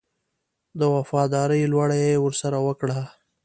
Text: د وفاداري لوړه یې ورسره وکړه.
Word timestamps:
د 0.79 0.81
وفاداري 0.95 1.61
لوړه 1.73 1.97
یې 2.05 2.13
ورسره 2.25 2.57
وکړه. 2.67 2.99